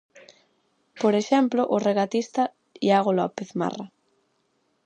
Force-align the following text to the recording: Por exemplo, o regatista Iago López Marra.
Por 1.01 1.13
exemplo, 1.21 1.61
o 1.75 1.77
regatista 1.87 2.43
Iago 2.87 3.11
López 3.19 3.49
Marra. 3.59 3.85